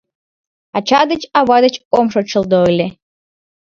Ача 0.77 1.01
деч, 1.11 1.21
ава 1.39 1.57
деч 1.65 1.75
ом 1.97 2.05
шочылдо 2.13 2.57
ыле. 2.71 2.87